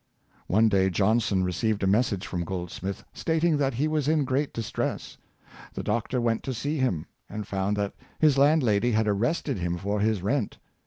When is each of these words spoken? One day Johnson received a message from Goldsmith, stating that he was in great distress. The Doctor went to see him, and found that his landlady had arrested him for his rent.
One 0.47 0.67
day 0.67 0.89
Johnson 0.89 1.43
received 1.43 1.83
a 1.83 1.85
message 1.85 2.25
from 2.25 2.43
Goldsmith, 2.43 3.03
stating 3.13 3.57
that 3.57 3.75
he 3.75 3.87
was 3.87 4.07
in 4.07 4.25
great 4.25 4.51
distress. 4.51 5.19
The 5.75 5.83
Doctor 5.83 6.19
went 6.19 6.41
to 6.45 6.55
see 6.55 6.77
him, 6.79 7.05
and 7.29 7.45
found 7.45 7.77
that 7.77 7.93
his 8.17 8.35
landlady 8.35 8.93
had 8.93 9.07
arrested 9.07 9.59
him 9.59 9.77
for 9.77 9.99
his 9.99 10.23
rent. 10.23 10.57